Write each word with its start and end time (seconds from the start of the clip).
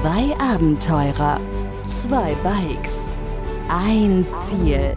Zwei 0.00 0.32
Abenteurer, 0.38 1.40
zwei 1.84 2.32
Bikes, 2.44 3.10
ein 3.68 4.24
Ziel. 4.46 4.94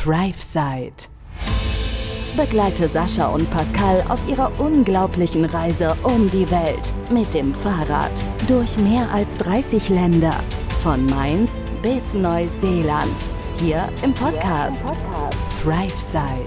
ThriveSide. 0.00 1.08
Begleite 2.36 2.88
Sascha 2.88 3.26
und 3.34 3.50
Pascal 3.50 4.04
auf 4.08 4.20
ihrer 4.28 4.52
unglaublichen 4.60 5.44
Reise 5.44 5.96
um 6.04 6.30
die 6.30 6.48
Welt 6.52 6.94
mit 7.10 7.34
dem 7.34 7.52
Fahrrad 7.52 8.12
durch 8.46 8.78
mehr 8.78 9.10
als 9.10 9.36
30 9.38 9.88
Länder. 9.88 10.38
Von 10.84 11.04
Mainz 11.06 11.50
bis 11.82 12.14
Neuseeland. 12.14 13.28
Hier 13.58 13.88
im 14.04 14.14
Podcast, 14.14 14.84
ThriveSide. 15.64 16.44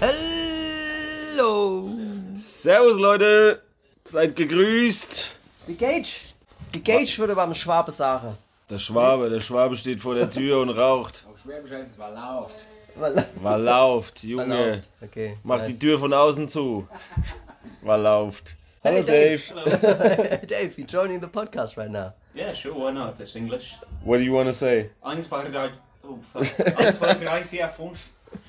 Hallo! 0.00 1.90
Servus 2.32 2.96
Leute, 2.96 3.60
seid 4.04 4.36
gegrüßt. 4.36 5.38
Wie 5.66 5.74
geht's? 5.74 6.31
Wie 6.72 6.80
geht's, 6.80 7.18
würde 7.18 7.34
man 7.34 7.48
im 7.50 7.54
Schwabe 7.54 7.90
sagen. 7.90 8.36
Der 8.70 8.78
Schwabe, 8.78 9.28
der 9.28 9.40
Schwabe 9.40 9.76
steht 9.76 10.00
vor 10.00 10.14
der 10.14 10.30
Tür 10.30 10.60
und 10.62 10.70
raucht. 10.70 11.26
Auf 11.30 11.38
Schwäbisch 11.40 11.70
heißt 11.70 11.90
es 11.92 11.98
war 11.98 12.10
lauft. 12.10 12.54
War 13.42 13.58
lauft, 13.58 14.24
Junge. 14.24 14.46
Verlauft. 14.46 14.88
Okay. 15.02 15.36
Mach 15.42 15.58
nice. 15.58 15.68
die 15.68 15.78
Tür 15.78 15.98
von 15.98 16.12
außen 16.14 16.48
zu. 16.48 16.88
War 17.82 17.98
lauft. 17.98 18.56
Hallo 18.82 18.96
Hey, 18.96 19.04
Dave. 19.04 19.42
Dave. 19.54 20.46
Dave, 20.46 20.78
you're 20.78 20.86
joining 20.86 21.20
the 21.20 21.28
podcast 21.28 21.76
right 21.76 21.90
now. 21.90 22.14
Yeah, 22.34 22.54
sure, 22.54 22.74
why 22.74 22.92
not 22.92 23.14
if 23.14 23.20
it's 23.20 23.36
English? 23.36 23.76
What 24.02 24.18
do 24.18 24.24
you 24.24 24.32
want 24.32 24.48
to 24.48 24.54
say? 24.54 24.90
Eins, 25.02 25.28
zwei, 25.28 25.44
drei, 25.48 25.70
oh 26.02 26.18
fuck. 26.32 26.42
Eins, 26.42 26.98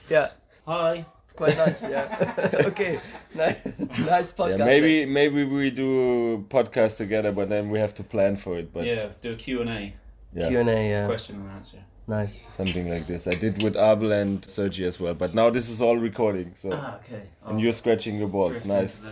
Hi. 0.66 1.05
it's 1.23 1.34
quite 1.34 1.58
nice. 1.58 1.81
Yeah. 1.81 2.34
okay. 2.67 2.99
Nice, 3.35 3.66
nice 3.99 4.31
podcast. 4.31 4.59
Yeah, 4.59 4.66
maybe 4.66 5.05
maybe 5.05 5.44
we 5.44 5.72
do 5.72 6.34
a 6.34 6.38
podcast 6.53 6.98
together, 6.98 7.31
but 7.31 7.49
then 7.49 7.70
we 7.70 7.80
have 7.80 7.94
to 7.95 8.03
plan 8.03 8.36
for 8.38 8.58
it. 8.58 8.72
But 8.73 8.86
Yeah, 8.86 9.08
do 9.22 9.34
a 9.34 9.36
Q&A, 9.36 9.94
yeah, 10.34 10.48
Q 10.49 10.59
and 10.59 10.70
A. 10.70 10.89
Yeah. 10.89 11.05
question 11.08 11.36
and 11.36 11.49
answer. 11.52 11.80
Nice. 12.06 12.44
something 12.52 12.89
like 12.89 13.08
this. 13.08 13.28
I 13.28 13.36
did 13.36 13.64
with 13.64 13.78
Abel 13.78 14.11
and 14.11 14.44
Sergi 14.44 14.84
as 14.86 15.00
well. 15.00 15.14
But 15.14 15.34
now 15.34 15.50
this 15.50 15.69
is 15.69 15.81
all 15.81 15.95
recording. 15.97 16.52
So 16.53 16.72
Ah, 16.73 16.97
okay. 17.00 17.23
and 17.45 17.59
you're 17.61 17.72
scratching 17.73 18.17
your 18.19 18.30
balls. 18.30 18.66
Nice. 18.66 19.02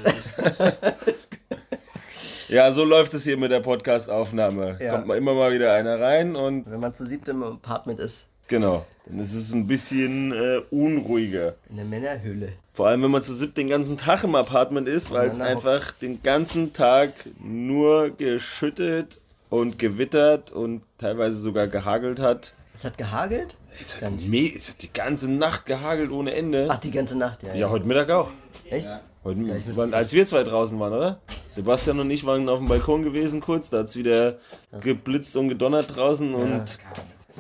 Ja, 2.50 2.70
so 2.74 2.84
läuft 2.84 3.14
es 3.14 3.24
hier 3.24 3.38
mit 3.38 3.50
der 3.50 3.62
Podcast-Aufnahme. 3.62 4.78
Ja. 4.82 4.92
Kommt 4.92 5.08
mal 5.08 5.18
immer 5.18 5.34
mal 5.34 5.54
wieder 5.54 5.72
einer 5.74 6.02
rein 6.02 6.36
und 6.36 6.70
Wenn 6.70 6.82
man 6.82 6.94
zu 6.94 7.06
siebt 7.06 7.30
im 7.30 7.42
Apartment 7.44 8.02
ist, 8.02 8.28
Genau. 8.52 8.86
Dann 9.06 9.18
ist 9.20 9.34
es 9.34 9.54
ein 9.54 9.66
bisschen 9.66 10.34
äh, 10.34 10.62
unruhiger. 10.72 11.56
in 11.70 11.78
der 11.78 11.86
Männerhöhle. 11.86 12.50
Vor 12.74 12.88
allem, 12.88 13.02
wenn 13.02 13.10
man 13.10 13.24
zu 13.24 13.34
siebt 13.34 13.56
den 13.56 13.70
ganzen 13.70 13.96
Tag 13.96 14.26
im 14.26 14.36
Apartment 14.36 14.90
ist, 14.90 15.10
weil 15.10 15.30
es 15.30 15.40
einfach 15.40 15.94
den 15.94 16.22
ganzen 16.22 16.74
Tag 16.74 17.14
nur 17.42 18.10
geschüttet 18.10 19.22
und 19.50 19.80
gewittert 19.80 20.52
und 20.52 20.84
teilweise 20.98 21.40
sogar 21.40 21.68
gehagelt 21.68 22.20
hat. 22.20 22.54
Es 22.74 22.84
hat 22.84 22.98
gehagelt? 22.98 23.56
Es 23.82 24.02
hat, 24.02 24.12
es 24.20 24.70
hat 24.70 24.82
die 24.82 24.92
ganze 24.92 25.32
Nacht 25.32 25.66
gehagelt 25.66 26.12
ohne 26.12 26.34
Ende. 26.34 26.68
Ach, 26.70 26.78
die 26.78 26.92
ganze 26.92 27.18
Nacht, 27.18 27.44
ja. 27.44 27.54
Ja, 27.54 27.70
heute 27.70 27.86
Mittag 27.86 28.10
auch. 28.10 28.32
Echt? 28.70 28.90
Heute, 29.24 29.64
wann, 29.76 29.94
als 29.94 30.12
wir 30.12 30.26
zwei 30.26 30.44
draußen 30.44 30.78
waren, 30.78 30.94
oder? 30.94 31.22
Sebastian 31.50 32.00
und 32.00 32.10
ich 32.12 32.26
waren 32.26 32.50
auf 32.50 32.60
dem 32.60 32.68
Balkon 32.68 33.04
gewesen 33.04 33.40
kurz, 33.40 33.70
da 33.70 33.78
hat 33.80 33.86
es 33.86 33.96
wieder 33.96 34.40
geblitzt 34.82 35.38
und 35.38 35.48
gedonnert 35.48 35.96
draußen 35.96 36.34
und 36.34 36.80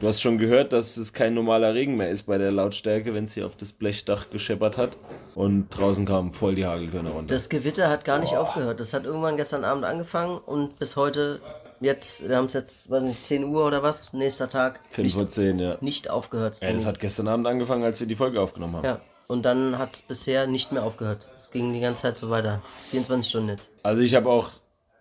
du 0.01 0.07
hast 0.07 0.21
schon 0.21 0.37
gehört, 0.37 0.73
dass 0.73 0.97
es 0.97 1.13
kein 1.13 1.33
normaler 1.33 1.73
Regen 1.73 1.95
mehr 1.95 2.09
ist 2.09 2.23
bei 2.23 2.37
der 2.37 2.51
Lautstärke, 2.51 3.13
wenn 3.13 3.25
es 3.25 3.33
hier 3.33 3.45
auf 3.45 3.55
das 3.55 3.71
Blechdach 3.71 4.29
gescheppert 4.29 4.77
hat 4.77 4.97
und 5.35 5.69
draußen 5.69 6.05
kamen 6.05 6.31
voll 6.31 6.55
die 6.55 6.65
Hagelkörner 6.65 7.11
runter. 7.11 7.33
Das 7.33 7.49
Gewitter 7.49 7.89
hat 7.89 8.03
gar 8.03 8.19
nicht 8.19 8.35
aufgehört. 8.35 8.79
Das 8.79 8.93
hat 8.93 9.05
irgendwann 9.05 9.37
gestern 9.37 9.63
Abend 9.63 9.85
angefangen 9.85 10.39
und 10.39 10.77
bis 10.79 10.97
heute, 10.97 11.39
jetzt, 11.79 12.27
wir 12.27 12.35
haben 12.35 12.47
es 12.47 12.53
jetzt, 12.53 12.89
weiß 12.89 13.03
nicht, 13.03 13.25
10 13.25 13.45
Uhr 13.45 13.65
oder 13.65 13.83
was, 13.83 14.11
nächster 14.13 14.49
Tag, 14.49 14.81
5 14.89 15.13
vor 15.13 15.27
10, 15.27 15.59
ja. 15.59 15.77
nicht 15.81 16.09
aufgehört. 16.09 16.59
Ja, 16.61 16.73
das 16.73 16.85
hat 16.85 16.99
gestern 16.99 17.27
Abend 17.27 17.47
angefangen, 17.47 17.83
als 17.83 17.99
wir 17.99 18.07
die 18.07 18.15
Folge 18.15 18.41
aufgenommen 18.41 18.77
haben. 18.77 18.85
Ja, 18.85 19.01
und 19.27 19.43
dann 19.43 19.77
hat 19.77 19.93
es 19.93 20.01
bisher 20.01 20.47
nicht 20.47 20.71
mehr 20.71 20.83
aufgehört. 20.83 21.29
Es 21.39 21.51
ging 21.51 21.71
die 21.73 21.79
ganze 21.79 22.01
Zeit 22.01 22.17
so 22.17 22.29
weiter. 22.29 22.61
24 22.89 23.29
Stunden 23.29 23.49
jetzt. 23.49 23.69
Also 23.83 24.01
ich 24.01 24.15
habe 24.15 24.29
auch 24.29 24.49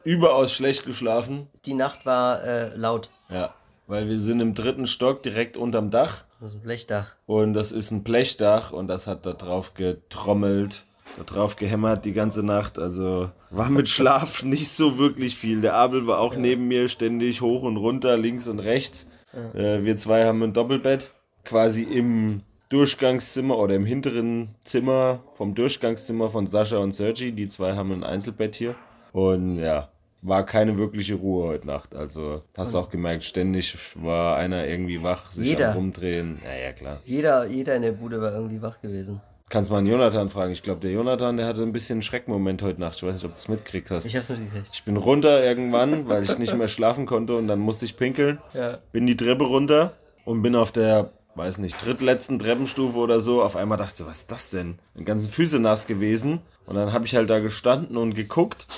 überaus 0.05 0.53
schlecht 0.53 0.85
geschlafen. 0.85 1.49
Die 1.65 1.75
Nacht 1.75 2.05
war 2.05 2.45
äh, 2.45 2.77
laut. 2.77 3.11
Ja, 3.29 3.55
weil 3.91 4.09
wir 4.09 4.21
sind 4.21 4.41
im 4.41 4.55
dritten 4.55 4.87
Stock 4.87 5.23
direkt 5.23 5.57
unterm 5.57 5.91
Dach. 5.91 6.25
Also 6.41 6.59
Blechdach. 6.59 7.17
Und 7.27 7.55
das 7.55 7.73
ist 7.73 7.91
ein 7.91 8.05
Blechdach 8.05 8.73
und 8.73 8.87
das 8.87 9.09
hat 9.09 9.27
da 9.27 9.33
drauf 9.33 9.75
getrommelt, 9.75 10.87
da 11.17 11.25
drauf 11.25 11.57
gehämmert 11.57 12.05
die 12.05 12.13
ganze 12.13 12.45
Nacht. 12.45 12.79
Also 12.79 13.31
war 13.51 13.69
mit 13.69 13.89
Schlaf 13.89 14.43
nicht 14.45 14.71
so 14.71 14.97
wirklich 14.97 15.37
viel. 15.37 15.61
Der 15.61 15.75
Abel 15.75 16.07
war 16.07 16.21
auch 16.21 16.37
neben 16.37 16.69
mir 16.69 16.89
ständig 16.89 17.41
hoch 17.41 17.65
und 17.65 17.77
runter, 17.77 18.17
links 18.17 18.47
und 18.47 18.61
rechts. 18.61 19.11
Äh, 19.55 19.83
wir 19.83 19.97
zwei 19.97 20.25
haben 20.25 20.43
ein 20.43 20.53
Doppelbett, 20.53 21.11
quasi 21.45 21.83
im 21.83 22.43
Durchgangszimmer 22.69 23.59
oder 23.59 23.75
im 23.75 23.85
hinteren 23.85 24.55
Zimmer 24.63 25.25
vom 25.35 25.57
Durchgangszimmer 25.57 26.31
von 26.31 26.47
Sascha 26.47 26.79
und 26.79 26.93
Sergi. 26.93 27.33
Die 27.33 27.49
zwei 27.49 27.75
haben 27.75 27.91
ein 27.91 28.05
Einzelbett 28.05 28.55
hier. 28.55 28.77
Und 29.13 29.59
ja, 29.59 29.89
war 30.23 30.45
keine 30.45 30.79
wirkliche 30.79 31.15
Ruhe 31.15 31.49
heute 31.49 31.67
Nacht. 31.67 31.95
Also 31.95 32.43
hast 32.57 32.75
auch 32.75 32.91
gemerkt, 32.91 33.25
ständig 33.25 33.77
war 33.95 34.37
einer 34.37 34.67
irgendwie 34.67 35.03
wach, 35.03 35.31
sich 35.31 35.49
Jeder. 35.49 35.75
rumdrehen. 35.75 36.41
Ja, 36.45 36.67
ja, 36.67 36.73
klar. 36.73 37.01
Jeder, 37.05 37.47
jeder 37.47 37.77
in 37.77 37.83
der 37.83 37.93
Bude 37.93 38.21
war 38.21 38.33
irgendwie 38.33 38.61
wach 38.61 38.81
gewesen. 38.81 39.21
Kannst 39.49 39.69
mal 39.69 39.79
einen 39.79 39.89
Jonathan 39.89 40.29
fragen. 40.29 40.53
Ich 40.53 40.63
glaube, 40.63 40.81
der 40.81 40.93
Jonathan, 40.93 41.37
der 41.37 41.47
hatte 41.47 41.63
ein 41.63 41.73
bisschen 41.73 41.97
einen 41.97 42.03
Schreckmoment 42.03 42.63
heute 42.63 42.81
Nacht. 42.81 42.95
Ich 42.97 43.03
weiß 43.03 43.17
nicht, 43.17 43.25
ob 43.25 43.33
du 43.33 43.37
es 43.37 43.49
mitgekriegt 43.49 43.91
hast. 43.91 44.05
Ich 44.05 44.15
hab's 44.15 44.29
mitgekriegt. 44.29 44.71
Ich 44.73 44.85
bin 44.85 44.97
runter 44.97 45.43
irgendwann, 45.43 46.07
weil 46.07 46.23
ich 46.23 46.39
nicht 46.39 46.57
mehr 46.57 46.69
schlafen 46.69 47.05
konnte 47.05 47.35
und 47.35 47.49
dann 47.49 47.59
musste 47.59 47.85
ich 47.85 47.97
pinkeln. 47.97 48.39
Ja. 48.55 48.79
Bin 48.93 49.09
die 49.09 49.17
Treppe 49.17 49.43
runter 49.45 49.95
und 50.25 50.43
bin 50.43 50.55
auf 50.55 50.71
der, 50.71 51.11
weiß 51.35 51.59
nicht, 51.59 51.85
drittletzten 51.85 52.39
Treppenstufe 52.39 52.97
oder 52.97 53.19
so. 53.19 53.43
Auf 53.43 53.57
einmal 53.57 53.77
dachte 53.77 53.93
ich 53.95 53.99
so, 53.99 54.07
was 54.07 54.19
ist 54.19 54.31
das 54.31 54.51
denn? 54.51 54.79
Die 54.97 55.05
ganzen 55.05 55.29
Füße 55.29 55.59
nass 55.59 55.89
gewesen. 55.89 56.43
Und 56.67 56.77
dann 56.77 56.93
habe 56.93 57.07
ich 57.07 57.17
halt 57.17 57.29
da 57.29 57.41
gestanden 57.41 57.97
und 57.97 58.15
geguckt, 58.15 58.69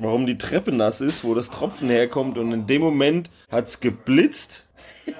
warum 0.00 0.26
die 0.26 0.38
Treppe 0.38 0.72
nass 0.72 1.00
ist, 1.00 1.24
wo 1.24 1.34
das 1.34 1.50
Tropfen 1.50 1.88
herkommt. 1.88 2.38
Und 2.38 2.52
in 2.52 2.66
dem 2.66 2.82
Moment 2.82 3.30
hat's 3.50 3.80
geblitzt 3.80 4.66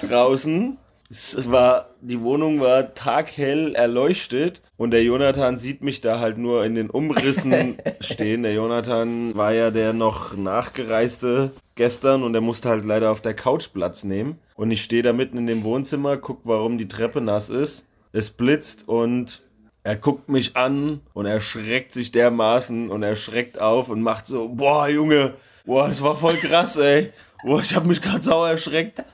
draußen. 0.02 0.78
Es 1.10 1.50
war, 1.50 1.90
die 2.00 2.20
Wohnung 2.20 2.60
war 2.60 2.94
taghell 2.94 3.74
erleuchtet 3.74 4.62
und 4.76 4.92
der 4.92 5.02
Jonathan 5.02 5.58
sieht 5.58 5.82
mich 5.82 6.00
da 6.00 6.20
halt 6.20 6.38
nur 6.38 6.64
in 6.64 6.76
den 6.76 6.88
Umrissen 6.88 7.76
stehen. 8.00 8.44
Der 8.44 8.52
Jonathan 8.52 9.36
war 9.36 9.52
ja 9.52 9.72
der 9.72 9.92
noch 9.92 10.36
nachgereiste 10.36 11.50
gestern 11.74 12.22
und 12.22 12.34
er 12.34 12.40
musste 12.40 12.68
halt 12.68 12.84
leider 12.84 13.10
auf 13.10 13.20
der 13.20 13.34
Couch 13.34 13.72
Platz 13.72 14.04
nehmen. 14.04 14.38
Und 14.54 14.70
ich 14.70 14.84
stehe 14.84 15.02
da 15.02 15.12
mitten 15.12 15.36
in 15.36 15.48
dem 15.48 15.64
Wohnzimmer, 15.64 16.16
guck, 16.16 16.42
warum 16.44 16.78
die 16.78 16.88
Treppe 16.88 17.20
nass 17.20 17.48
ist. 17.48 17.88
Es 18.12 18.30
blitzt 18.30 18.88
und 18.88 19.42
er 19.82 19.96
guckt 19.96 20.28
mich 20.28 20.56
an 20.56 21.00
und 21.14 21.26
erschreckt 21.26 21.92
sich 21.92 22.12
dermaßen 22.12 22.90
und 22.90 23.02
er 23.02 23.16
schreckt 23.16 23.60
auf 23.60 23.88
und 23.88 24.02
macht 24.02 24.26
so, 24.26 24.48
boah, 24.48 24.88
Junge, 24.88 25.34
boah, 25.64 25.88
das 25.88 26.02
war 26.02 26.16
voll 26.16 26.36
krass, 26.36 26.76
ey. 26.76 27.12
Boah, 27.44 27.60
ich 27.62 27.74
hab 27.74 27.86
mich 27.86 28.02
gerade 28.02 28.20
sauer 28.20 28.48
erschreckt. 28.50 29.04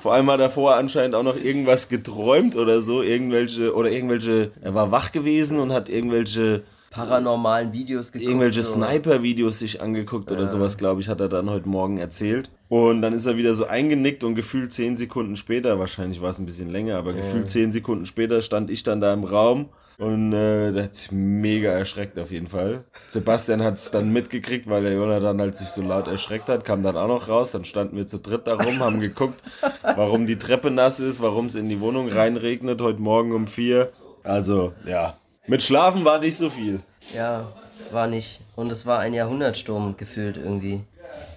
Vor 0.00 0.12
allem 0.12 0.30
hat 0.30 0.40
er 0.40 0.50
vorher 0.50 0.78
anscheinend 0.78 1.14
auch 1.14 1.22
noch 1.22 1.36
irgendwas 1.36 1.88
geträumt 1.88 2.56
oder 2.56 2.80
so, 2.80 3.02
irgendwelche, 3.02 3.74
oder 3.74 3.90
irgendwelche, 3.90 4.50
er 4.60 4.74
war 4.74 4.90
wach 4.90 5.12
gewesen 5.12 5.60
und 5.60 5.72
hat 5.72 5.88
irgendwelche, 5.88 6.62
Paranormalen 6.90 7.72
Videos 7.72 8.12
geguckt. 8.12 8.28
irgendwelche. 8.28 8.62
Sniper-Videos 8.62 9.58
sich 9.58 9.80
angeguckt 9.80 10.30
oder 10.30 10.46
sowas, 10.46 10.78
glaube 10.78 11.00
ich, 11.00 11.08
hat 11.08 11.20
er 11.20 11.28
dann 11.28 11.50
heute 11.50 11.68
Morgen 11.68 11.98
erzählt. 11.98 12.50
Und 12.68 13.02
dann 13.02 13.12
ist 13.12 13.26
er 13.26 13.36
wieder 13.36 13.56
so 13.56 13.66
eingenickt 13.66 14.22
und 14.22 14.36
gefühlt 14.36 14.72
zehn 14.72 14.96
Sekunden 14.96 15.34
später, 15.34 15.80
wahrscheinlich 15.80 16.22
war 16.22 16.30
es 16.30 16.38
ein 16.38 16.46
bisschen 16.46 16.70
länger, 16.70 16.96
aber 16.96 17.12
gefühlt 17.12 17.48
zehn 17.48 17.72
Sekunden 17.72 18.06
später 18.06 18.40
stand 18.42 18.70
ich 18.70 18.84
dann 18.84 19.00
da 19.00 19.12
im 19.12 19.24
Raum 19.24 19.70
und 19.98 20.32
äh, 20.32 20.72
der 20.72 20.84
hat 20.84 20.94
sich 20.94 21.12
mega 21.12 21.70
erschreckt 21.70 22.18
auf 22.18 22.30
jeden 22.30 22.48
Fall. 22.48 22.84
Sebastian 23.10 23.62
hat 23.62 23.74
es 23.74 23.90
dann 23.90 24.12
mitgekriegt, 24.12 24.68
weil 24.68 24.82
der 24.82 24.92
Jonathan 24.92 25.40
halt 25.40 25.56
sich 25.56 25.68
so 25.68 25.82
laut 25.82 26.08
erschreckt 26.08 26.48
hat, 26.48 26.64
kam 26.64 26.82
dann 26.82 26.96
auch 26.96 27.08
noch 27.08 27.28
raus, 27.28 27.52
dann 27.52 27.64
standen 27.64 27.96
wir 27.96 28.06
zu 28.06 28.18
dritt 28.18 28.46
da 28.46 28.54
rum, 28.54 28.80
haben 28.80 29.00
geguckt, 29.00 29.42
warum 29.82 30.26
die 30.26 30.38
Treppe 30.38 30.70
nass 30.70 31.00
ist, 31.00 31.20
warum 31.20 31.46
es 31.46 31.54
in 31.54 31.68
die 31.68 31.80
Wohnung 31.80 32.08
reinregnet, 32.08 32.80
heute 32.80 33.00
Morgen 33.00 33.32
um 33.32 33.46
vier. 33.46 33.92
Also, 34.22 34.72
ja, 34.86 35.14
mit 35.46 35.62
Schlafen 35.62 36.04
war 36.04 36.18
nicht 36.18 36.36
so 36.36 36.48
viel. 36.48 36.80
Ja, 37.14 37.52
war 37.90 38.06
nicht. 38.06 38.40
Und 38.56 38.72
es 38.72 38.86
war 38.86 39.00
ein 39.00 39.14
Jahrhundertsturm 39.14 39.96
gefühlt 39.96 40.36
irgendwie. 40.36 40.80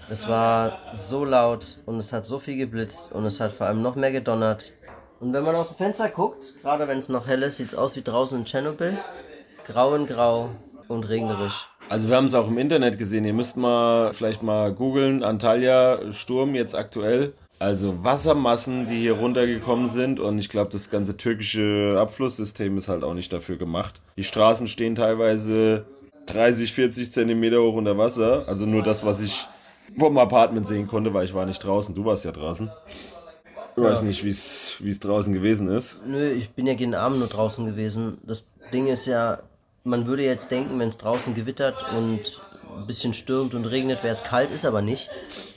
Es 0.09 0.27
war 0.29 0.77
so 0.93 1.25
laut 1.25 1.77
und 1.85 1.97
es 1.97 2.13
hat 2.13 2.25
so 2.25 2.39
viel 2.39 2.55
geblitzt 2.55 3.11
und 3.11 3.25
es 3.25 3.41
hat 3.41 3.51
vor 3.51 3.67
allem 3.67 3.81
noch 3.81 3.97
mehr 3.97 4.11
gedonnert. 4.11 4.71
Und 5.19 5.33
wenn 5.33 5.43
man 5.43 5.55
aus 5.55 5.69
dem 5.69 5.77
Fenster 5.77 6.09
guckt, 6.09 6.55
gerade 6.61 6.87
wenn 6.87 6.99
es 6.99 7.09
noch 7.09 7.27
hell 7.27 7.41
ist, 7.43 7.57
sieht 7.57 7.69
es 7.69 7.75
aus 7.75 7.95
wie 7.95 8.03
draußen 8.03 8.39
in 8.39 8.45
Tschernobyl. 8.45 8.97
Grau 9.65 9.95
in 9.95 10.05
grau 10.05 10.49
und 10.87 11.03
regnerisch. 11.09 11.67
Also 11.89 12.09
wir 12.09 12.15
haben 12.15 12.25
es 12.25 12.33
auch 12.33 12.47
im 12.47 12.57
Internet 12.57 12.97
gesehen. 12.97 13.25
Ihr 13.25 13.33
müsst 13.33 13.57
mal 13.57 14.13
vielleicht 14.13 14.43
mal 14.43 14.73
googeln. 14.73 15.23
Antalya 15.23 16.11
Sturm 16.11 16.53
jetzt 16.53 16.75
aktuell. 16.75 17.33
Also 17.59 18.03
Wassermassen, 18.03 18.85
die 18.85 18.99
hier 18.99 19.13
runtergekommen 19.13 19.87
sind 19.87 20.19
und 20.19 20.37
ich 20.37 20.49
glaube, 20.49 20.69
das 20.69 20.91
ganze 20.91 21.17
türkische 21.17 21.95
Abflusssystem 21.97 22.77
ist 22.77 22.87
halt 22.87 23.03
auch 23.03 23.15
nicht 23.15 23.33
dafür 23.33 23.57
gemacht. 23.57 23.99
Die 24.15 24.23
Straßen 24.23 24.67
stehen 24.67 24.93
teilweise 24.93 25.85
30, 26.27 26.71
40 26.71 27.11
Zentimeter 27.11 27.59
hoch 27.63 27.73
unter 27.73 27.97
Wasser. 27.97 28.43
Also 28.47 28.67
nur 28.67 28.83
das, 28.83 29.03
was 29.03 29.21
ich 29.21 29.47
vom 29.97 30.19
Apartment 30.19 30.67
sehen 30.67 30.85
konnte, 30.85 31.15
weil 31.15 31.25
ich 31.25 31.33
war 31.33 31.47
nicht 31.47 31.63
draußen. 31.63 31.95
Du 31.95 32.05
warst 32.05 32.25
ja 32.25 32.31
draußen. 32.31 32.69
Ich 33.77 33.83
weiß 33.83 34.01
nicht, 34.01 34.23
wie 34.23 34.29
es 34.89 34.99
draußen 34.99 35.31
gewesen 35.33 35.69
ist. 35.69 36.01
Nö, 36.03 36.31
ich 36.31 36.49
bin 36.49 36.65
ja 36.65 36.73
jeden 36.73 36.95
Abend 36.95 37.19
nur 37.19 37.27
draußen 37.27 37.63
gewesen. 37.63 38.17
Das 38.25 38.45
Ding 38.73 38.87
ist 38.87 39.05
ja, 39.05 39.39
man 39.83 40.07
würde 40.07 40.23
jetzt 40.23 40.49
denken, 40.49 40.79
wenn 40.79 40.89
es 40.89 40.97
draußen 40.97 41.35
gewittert 41.35 41.85
und 41.95 42.41
ein 42.75 42.87
bisschen 42.87 43.13
stürmt 43.13 43.53
und 43.53 43.65
regnet, 43.65 43.99
wäre 43.99 44.13
es 44.13 44.23
kalt, 44.23 44.49
ist 44.49 44.65
aber 44.65 44.81
nicht. 44.81 45.09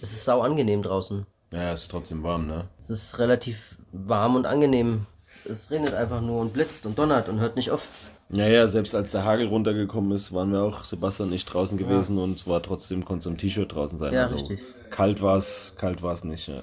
Es 0.03 0.13
ist 0.13 0.27
sau 0.27 0.43
angenehm 0.43 0.83
draußen. 0.83 1.25
Ja, 1.55 1.73
es 1.73 1.83
ist 1.83 1.91
trotzdem 1.91 2.23
warm, 2.23 2.47
ne? 2.47 2.69
Es 2.83 2.91
ist 2.91 3.19
relativ 3.19 3.79
warm 3.93 4.37
und 4.37 4.45
angenehm. 4.45 5.07
Es 5.49 5.71
regnet 5.71 5.95
einfach 5.95 6.21
nur 6.21 6.43
und 6.43 6.53
blitzt 6.53 6.85
und 6.85 6.99
donnert 6.99 7.31
und 7.31 7.41
hört 7.41 7.57
nicht 7.57 7.71
auf. 7.71 7.89
Ja, 8.29 8.47
ja, 8.47 8.67
selbst 8.67 8.95
als 8.95 9.13
der 9.13 9.25
Hagel 9.25 9.49
runtergekommen 9.49 10.13
ist, 10.13 10.33
waren 10.35 10.53
wir 10.53 10.61
auch 10.61 10.85
Sebastian 10.85 11.31
nicht 11.31 11.47
draußen 11.47 11.79
gewesen 11.79 12.19
und 12.19 12.37
es 12.37 12.47
war 12.47 12.63
trotzdem, 12.63 13.05
konnte 13.05 13.31
im 13.31 13.39
T-Shirt 13.39 13.75
draußen 13.75 13.99
sein. 13.99 14.13
Ja, 14.13 14.25
also 14.25 14.37
richtig. 14.37 14.61
kalt 14.91 15.23
war 15.23 15.39
es, 15.39 15.75
kalt 15.79 16.03
war 16.03 16.13
es 16.13 16.23
nicht, 16.23 16.47
ja. 16.47 16.63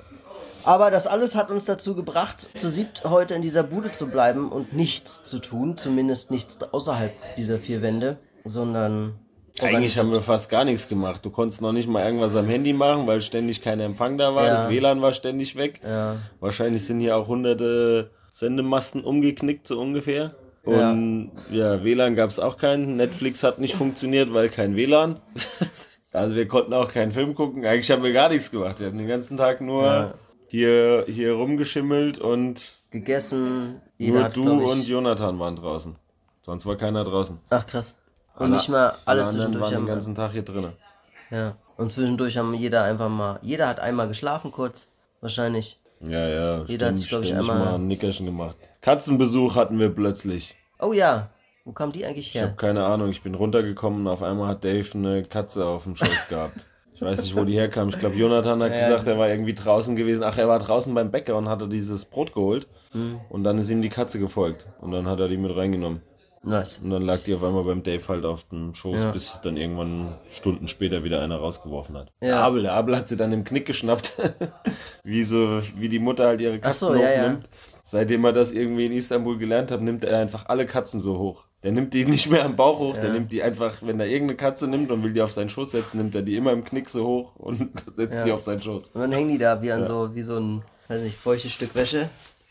Aber 0.68 0.92
das 0.92 1.08
alles 1.08 1.36
hat 1.36 1.50
uns 1.50 1.64
dazu 1.64 1.96
gebracht, 1.96 2.50
zu 2.56 2.70
siebt 2.70 3.06
heute 3.06 3.34
in 3.36 3.42
dieser 3.42 3.64
Bude 3.64 3.92
zu 3.94 4.08
bleiben 4.08 4.52
und 4.52 4.74
nichts 4.74 5.24
zu 5.24 5.40
tun, 5.40 5.78
zumindest 5.78 6.30
nichts 6.30 6.62
außerhalb 6.62 7.14
dieser 7.38 7.58
vier 7.58 7.82
Wände, 7.82 8.18
sondern 8.44 9.18
Eigentlich 9.62 9.98
haben 9.98 10.12
wir 10.12 10.22
fast 10.22 10.50
gar 10.50 10.66
nichts 10.66 10.90
gemacht. 10.90 11.26
Du 11.26 11.30
konntest 11.32 11.62
noch 11.62 11.72
nicht 11.72 11.88
mal 11.88 12.04
irgendwas 12.04 12.36
am 12.36 12.48
Handy 12.48 12.74
machen, 12.74 13.08
weil 13.08 13.22
ständig 13.22 13.62
kein 13.62 13.80
Empfang 13.80 14.18
da 14.18 14.36
war. 14.36 14.46
Ja. 14.46 14.52
Das 14.52 14.70
WLAN 14.70 15.02
war 15.02 15.14
ständig 15.14 15.56
weg. 15.56 15.80
Ja. 15.84 16.18
Wahrscheinlich 16.42 16.86
sind 16.86 17.00
hier 17.00 17.16
auch 17.16 17.28
hunderte 17.28 18.12
Sendemasten 18.34 19.04
umgeknickt, 19.04 19.66
so 19.66 19.80
ungefähr. 19.80 20.36
Und 20.64 21.32
ja, 21.50 21.84
WLAN 21.84 22.16
gab 22.16 22.30
es 22.30 22.40
auch 22.40 22.58
keinen. 22.58 22.98
Netflix 22.98 23.42
hat 23.42 23.58
nicht 23.60 23.76
funktioniert, 23.76 24.34
weil 24.34 24.50
kein 24.50 24.76
WLAN. 24.76 25.22
also 26.12 26.36
wir 26.36 26.48
konnten 26.48 26.74
auch 26.74 26.92
keinen 26.92 27.14
Film 27.14 27.34
gucken. 27.36 27.66
Eigentlich 27.66 27.90
haben 27.90 28.04
wir 28.04 28.12
gar 28.12 28.28
nichts 28.30 28.52
gemacht. 28.52 28.80
Wir 28.80 28.88
haben 28.88 28.98
den 28.98 29.08
ganzen 29.08 29.38
Tag 29.38 29.62
nur 29.62 29.84
Ja. 29.86 30.14
Hier, 30.48 31.06
hier 31.08 31.34
rumgeschimmelt 31.34 32.20
und 32.20 32.80
gegessen. 32.92 33.82
Jeder 33.98 34.22
nur 34.22 34.30
du 34.30 34.62
ich, 34.62 34.68
und 34.68 34.88
Jonathan 34.88 35.40
waren 35.40 35.56
draußen. 35.56 35.96
Sonst 36.42 36.66
war 36.66 36.76
keiner 36.76 37.04
draußen. 37.04 37.40
Ach 37.50 37.66
krass. 37.66 37.96
Und 38.38 38.52
nicht 38.52 38.70
mal 38.70 38.98
alle 39.06 39.24
Alle 39.24 39.32
zwischendurch 39.32 39.64
waren 39.64 39.74
den 39.74 39.86
ganzen 39.88 40.16
Tag 40.16 40.32
hier 40.32 40.44
drinnen. 40.44 40.74
Ja. 41.32 41.56
Und 41.76 41.92
zwischendurch 41.92 42.38
haben 42.38 42.54
jeder 42.54 42.84
einfach 42.84 43.10
mal. 43.10 43.40
Jeder 43.42 43.68
hat 43.68 43.80
einmal 43.80 44.08
geschlafen 44.08 44.52
kurz. 44.52 44.92
Wahrscheinlich. 45.22 45.80
Ja, 46.00 46.28
ja, 46.30 46.64
Jeder 46.68 46.88
hat 46.90 46.98
sich, 46.98 47.10
glaub 47.10 47.24
ich, 47.24 47.34
einmal- 47.34 47.58
mal 47.58 47.76
ein 47.76 47.88
Nickerchen 47.88 48.28
gemacht. 48.28 48.56
Katzenbesuch 48.82 49.56
hatten 49.56 49.80
wir 49.80 49.90
plötzlich. 49.90 50.56
Oh 50.80 50.94
ja. 50.94 51.30
Wo 51.66 51.72
kam 51.74 51.92
die 51.92 52.06
eigentlich 52.06 52.28
Ich 52.28 52.36
her? 52.36 52.44
habe 52.44 52.56
keine 52.56 52.86
Ahnung, 52.86 53.10
ich 53.10 53.24
bin 53.24 53.34
runtergekommen 53.36 54.02
und 54.02 54.08
auf 54.08 54.22
einmal 54.24 54.50
hat 54.50 54.64
Dave 54.64 54.88
eine 54.94 55.24
Katze 55.24 55.66
auf 55.66 55.84
dem 55.84 55.96
Schoß 55.96 56.28
gehabt. 56.30 56.66
Ich 56.98 57.02
weiß 57.04 57.22
nicht, 57.22 57.36
wo 57.36 57.44
die 57.44 57.54
herkam. 57.54 57.90
Ich 57.90 58.00
glaube, 58.00 58.16
Jonathan 58.16 58.62
hat 58.64 58.74
gesagt, 58.74 59.06
er 59.06 59.20
war 59.20 59.30
irgendwie 59.30 59.54
draußen 59.54 59.96
gewesen. 59.96 60.24
Ach, 60.24 60.36
er 60.36 60.48
war 60.48 60.58
draußen 60.58 60.92
beim 60.96 61.12
Bäcker 61.12 61.36
und 61.38 61.48
hatte 61.48 61.68
dieses 61.68 62.06
Brot 62.06 62.34
geholt. 62.34 62.68
Hm. 62.92 63.20
Und 63.30 63.44
dann 63.44 63.60
ist 63.60 63.70
ihm 63.70 63.84
die 63.84 63.90
Katze 63.90 64.18
gefolgt. 64.18 64.66
Und 64.82 64.92
dann 64.92 65.08
hat 65.08 65.20
er 65.20 65.28
die 65.28 65.38
mit 65.38 65.56
reingenommen. 65.56 66.02
Nice. 66.42 66.80
Und 66.80 66.90
dann 66.90 67.04
lag 67.04 67.20
die 67.20 67.36
auf 67.36 67.44
einmal 67.44 67.64
beim 67.64 67.84
Dave 67.84 68.02
halt 68.08 68.26
auf 68.26 68.46
dem 68.46 68.74
Schoß, 68.74 69.04
Ja. 69.04 69.12
bis 69.12 69.42
dann 69.44 69.58
irgendwann 69.58 70.16
Stunden 70.32 70.68
später 70.68 71.04
wieder 71.04 71.22
einer 71.22 71.38
rausgeworfen 71.38 71.98
hat. 71.98 72.08
Ja. 72.22 72.28
Der 72.28 72.40
Abel, 72.40 72.62
der 72.64 72.74
Abel 72.74 72.96
hat 72.98 73.08
sie 73.08 73.18
dann 73.18 73.32
im 73.32 73.44
Knick 73.44 73.68
geschnappt. 73.68 74.18
wie 75.04 75.24
so, 75.24 75.62
wie 75.76 75.90
die 75.90 76.00
Mutter 76.00 76.26
halt 76.26 76.42
ihre 76.42 76.60
Katzen 76.60 76.88
so, 76.88 76.96
ja, 76.96 77.02
ja. 77.12 77.22
hochnimmt. 77.24 77.50
Seitdem 77.84 78.26
er 78.26 78.34
das 78.34 78.52
irgendwie 78.54 78.86
in 78.88 78.92
Istanbul 78.92 79.38
gelernt 79.38 79.72
hat, 79.72 79.82
nimmt 79.82 80.04
er 80.04 80.20
einfach 80.20 80.48
alle 80.48 80.66
Katzen 80.66 81.00
so 81.00 81.18
hoch. 81.20 81.46
Der 81.64 81.72
nimmt 81.72 81.94
die 81.94 82.06
nicht 82.06 82.30
mehr 82.30 82.46
am 82.46 82.56
Bauch 82.56 82.78
hoch, 82.80 82.98
der 82.98 83.12
nimmt 83.12 83.32
die 83.32 83.42
einfach, 83.42 83.82
wenn 83.82 84.00
er 84.00 84.06
irgendeine 84.08 84.38
Katze 84.38 84.68
nimmt 84.68 84.92
und 84.92 85.02
will 85.04 85.14
die 85.14 85.22
auf 85.22 85.32
seinen 85.32 85.50
Schoß 85.50 85.72
setzen, 85.72 85.98
nimmt 85.98 86.16
er 86.16 86.22
die 86.22 86.36
immer 86.36 86.52
im 86.52 86.64
Knick 86.64 86.88
so 86.88 87.06
hoch 87.06 87.36
und 87.36 87.72
setzt 87.96 88.16
Ja. 88.18 88.24
die 88.26 88.32
auf 88.32 88.44
seinen 88.44 88.62
Schoß. 88.62 88.92
Und 88.92 89.02
dann 89.02 89.12
hängen 89.12 89.30
die 89.30 89.40
da 89.40 89.62
wie 89.62 89.72
an 89.72 89.86
so, 89.86 90.14
wie 90.14 90.22
so 90.22 90.38
ein, 90.38 90.62
weiß 90.88 91.02
nicht, 91.02 91.18
feuchtes 91.18 91.52
Stück 91.52 91.74
Wäsche 91.74 92.10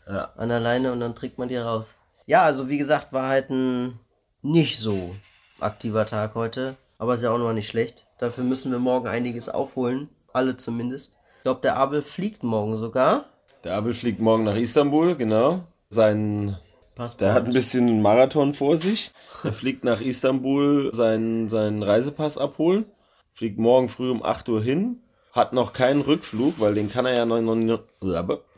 Ja. 0.08 0.31
an 0.37 0.49
der 0.49 0.58
Leine 0.61 0.93
und 0.93 0.99
dann 1.00 1.14
trägt 1.14 1.38
man 1.38 1.49
die 1.49 1.56
raus. 1.56 1.94
Ja, 2.26 2.43
also 2.43 2.69
wie 2.69 2.79
gesagt, 2.79 3.12
war 3.12 3.29
halt 3.29 3.49
ein 3.50 4.00
nicht 4.43 4.79
so 4.79 5.14
aktiver 5.61 6.05
Tag 6.06 6.35
heute. 6.35 6.76
Aber 6.99 7.14
ist 7.14 7.23
ja 7.23 7.31
auch 7.31 7.38
noch 7.38 7.52
nicht 7.52 7.69
schlecht. 7.69 8.06
Dafür 8.19 8.43
müssen 8.43 8.73
wir 8.73 8.79
morgen 8.79 9.06
einiges 9.06 9.49
aufholen. 9.50 10.09
Alle 10.32 10.56
zumindest. 10.56 11.19
Ich 11.38 11.43
glaube, 11.43 11.61
der 11.61 11.76
Abel 11.76 12.00
fliegt 12.02 12.43
morgen 12.43 12.75
sogar. 12.75 13.26
Der 13.64 13.76
Abel 13.76 13.93
fliegt 13.94 14.19
morgen 14.19 14.44
nach 14.44 14.56
Istanbul, 14.56 15.14
genau. 15.14 15.61
Sein 15.91 16.56
Passport. 16.96 17.20
Der 17.20 17.34
hat 17.34 17.44
ein 17.44 17.52
bisschen 17.52 17.87
einen 17.87 18.02
Marathon 18.02 18.52
vor 18.54 18.76
sich. 18.76 19.12
Er 19.44 19.52
fliegt 19.52 19.84
nach 19.84 20.00
Istanbul 20.00 20.90
seinen, 20.93 21.48
seinen 21.48 21.82
Reisepass 21.84 22.37
abholen. 22.38 22.87
Fliegt 23.32 23.58
morgen 23.58 23.88
früh 23.88 24.10
um 24.10 24.22
8 24.25 24.48
Uhr 24.48 24.62
hin. 24.62 25.02
Hat 25.32 25.52
noch 25.52 25.75
keinen 25.75 26.00
Rückflug, 26.00 26.54
weil 26.58 26.75
den 26.75 26.90
kann 26.90 27.04
er 27.04 27.14
ja 27.14 27.26
noch, 27.26 27.38
noch, 27.54 27.81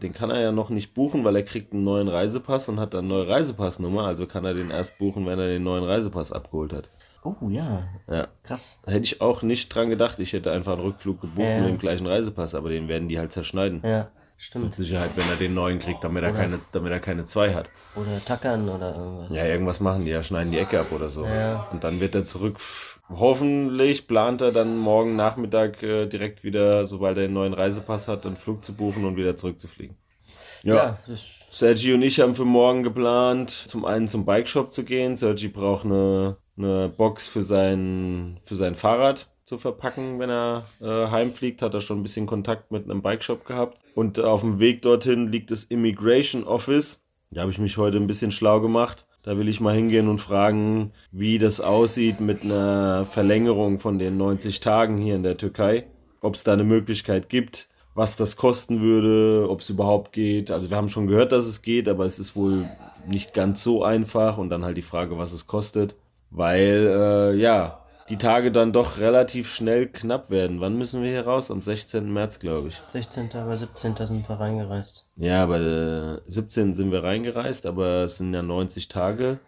den 0.00 0.12
kann 0.12 0.30
er 0.30 0.40
ja 0.40 0.52
noch 0.52 0.70
nicht 0.70 0.94
buchen, 0.94 1.24
weil 1.24 1.34
er 1.34 1.42
kriegt 1.42 1.72
einen 1.72 1.82
neuen 1.82 2.06
Reisepass 2.06 2.68
und 2.68 2.78
hat 2.78 2.94
dann 2.94 3.06
eine 3.06 3.14
neue 3.14 3.28
Reisepassnummer. 3.28 4.04
Also 4.06 4.26
kann 4.26 4.44
er 4.44 4.54
den 4.54 4.70
erst 4.70 4.96
buchen, 4.98 5.26
wenn 5.26 5.40
er 5.40 5.48
den 5.48 5.64
neuen 5.64 5.82
Reisepass 5.82 6.30
abgeholt 6.30 6.72
hat. 6.72 6.88
Oh 7.24 7.34
ja, 7.48 7.82
Ja. 8.08 8.28
krass. 8.44 8.78
Hätte 8.86 9.02
ich 9.02 9.20
auch 9.20 9.42
nicht 9.42 9.74
dran 9.74 9.90
gedacht. 9.90 10.20
Ich 10.20 10.32
hätte 10.32 10.52
einfach 10.52 10.74
einen 10.74 10.82
Rückflug 10.82 11.20
gebucht 11.20 11.44
Ja. 11.48 11.58
mit 11.58 11.68
dem 11.68 11.78
gleichen 11.78 12.06
Reisepass, 12.06 12.54
aber 12.54 12.68
den 12.70 12.86
werden 12.86 13.08
die 13.08 13.18
halt 13.18 13.32
zerschneiden. 13.32 13.82
Ja, 13.84 14.08
stimmt. 14.38 14.64
Mit 14.66 14.74
Sicherheit, 14.74 15.16
wenn 15.16 15.28
er 15.28 15.36
den 15.36 15.54
neuen 15.54 15.78
kriegt, 15.78 16.02
damit 16.02 16.22
er 16.22 16.32
keine, 16.32 16.60
damit 16.72 16.92
er 16.92 17.00
keine 17.00 17.24
zwei 17.24 17.54
hat. 17.54 17.68
Oder 17.94 18.24
tackern 18.24 18.68
oder 18.68 18.96
irgendwas. 18.96 19.32
Ja, 19.32 19.44
irgendwas 19.44 19.80
machen 19.80 20.04
die 20.04 20.10
ja, 20.10 20.22
schneiden 20.22 20.52
die 20.52 20.58
Ecke 20.58 20.80
ab 20.80 20.92
oder 20.92 21.10
so. 21.10 21.24
Ja. 21.26 21.68
Und 21.72 21.84
dann 21.84 22.00
wird 22.00 22.14
er 22.14 22.24
zurück. 22.24 22.58
Hoffentlich 23.10 24.06
plant 24.06 24.40
er 24.40 24.52
dann 24.52 24.76
morgen 24.76 25.16
Nachmittag 25.16 25.82
äh, 25.82 26.06
direkt 26.06 26.44
wieder, 26.44 26.86
sobald 26.86 27.16
er 27.16 27.24
den 27.24 27.32
neuen 27.32 27.54
Reisepass 27.54 28.08
hat, 28.08 28.26
einen 28.26 28.36
Flug 28.36 28.64
zu 28.64 28.74
buchen 28.74 29.04
und 29.04 29.16
wieder 29.16 29.36
zurückzufliegen. 29.36 29.96
Ja. 30.62 30.74
Ja, 30.74 30.98
Sergi 31.50 31.94
und 31.94 32.02
ich 32.02 32.20
haben 32.20 32.34
für 32.34 32.44
morgen 32.44 32.82
geplant, 32.82 33.50
zum 33.50 33.84
einen 33.84 34.08
zum 34.08 34.26
Bikeshop 34.26 34.72
zu 34.72 34.84
gehen. 34.84 35.16
Sergi 35.16 35.48
braucht 35.48 35.86
eine, 35.86 36.36
eine 36.56 36.88
Box 36.88 37.26
für 37.26 37.42
sein, 37.42 38.38
für 38.42 38.56
sein 38.56 38.74
Fahrrad 38.74 39.28
zu 39.48 39.58
verpacken, 39.58 40.18
wenn 40.18 40.30
er 40.30 40.66
äh, 40.80 41.10
heimfliegt. 41.10 41.62
Hat 41.62 41.74
er 41.74 41.80
schon 41.80 41.98
ein 41.98 42.02
bisschen 42.02 42.26
Kontakt 42.26 42.70
mit 42.70 42.84
einem 42.84 43.02
Bikeshop 43.02 43.46
gehabt. 43.46 43.78
Und 43.94 44.20
auf 44.20 44.42
dem 44.42 44.60
Weg 44.60 44.82
dorthin 44.82 45.26
liegt 45.26 45.50
das 45.50 45.64
Immigration 45.64 46.44
Office. 46.44 47.02
Da 47.30 47.40
habe 47.40 47.50
ich 47.50 47.58
mich 47.58 47.78
heute 47.78 47.96
ein 47.96 48.06
bisschen 48.06 48.30
schlau 48.30 48.60
gemacht. 48.60 49.06
Da 49.22 49.36
will 49.36 49.48
ich 49.48 49.60
mal 49.60 49.74
hingehen 49.74 50.08
und 50.08 50.18
fragen, 50.18 50.92
wie 51.10 51.38
das 51.38 51.60
aussieht 51.60 52.20
mit 52.20 52.42
einer 52.42 53.04
Verlängerung 53.04 53.78
von 53.78 53.98
den 53.98 54.16
90 54.16 54.60
Tagen 54.60 54.96
hier 54.96 55.16
in 55.16 55.22
der 55.22 55.36
Türkei. 55.36 55.86
Ob 56.20 56.34
es 56.34 56.44
da 56.44 56.52
eine 56.52 56.64
Möglichkeit 56.64 57.28
gibt, 57.28 57.68
was 57.94 58.16
das 58.16 58.36
kosten 58.36 58.80
würde, 58.80 59.48
ob 59.48 59.60
es 59.60 59.70
überhaupt 59.70 60.12
geht. 60.12 60.50
Also 60.50 60.70
wir 60.70 60.76
haben 60.76 60.88
schon 60.88 61.06
gehört, 61.06 61.32
dass 61.32 61.46
es 61.46 61.62
geht, 61.62 61.88
aber 61.88 62.04
es 62.04 62.18
ist 62.18 62.36
wohl 62.36 62.68
nicht 63.06 63.34
ganz 63.34 63.62
so 63.62 63.82
einfach. 63.82 64.38
Und 64.38 64.50
dann 64.50 64.64
halt 64.64 64.76
die 64.76 64.82
Frage, 64.82 65.18
was 65.18 65.32
es 65.32 65.46
kostet. 65.46 65.96
Weil, 66.30 66.86
äh, 66.86 67.34
ja, 67.34 67.84
die 68.08 68.16
Tage 68.16 68.50
dann 68.50 68.72
doch 68.72 68.98
relativ 68.98 69.48
schnell 69.48 69.86
knapp 69.86 70.30
werden. 70.30 70.60
Wann 70.60 70.76
müssen 70.76 71.02
wir 71.02 71.10
hier 71.10 71.26
raus? 71.26 71.50
Am 71.50 71.60
16. 71.60 72.12
März, 72.12 72.38
glaube 72.38 72.68
ich. 72.68 72.80
16. 72.92 73.28
oder 73.28 73.56
17. 73.56 73.96
sind 73.96 74.28
wir 74.28 74.40
reingereist. 74.40 75.06
Ja, 75.16 75.42
aber 75.42 75.60
äh, 75.60 76.20
17 76.26 76.74
sind 76.74 76.90
wir 76.90 77.04
reingereist, 77.04 77.66
aber 77.66 78.04
es 78.04 78.16
sind 78.18 78.32
ja 78.32 78.42
90 78.42 78.88
Tage. 78.88 79.38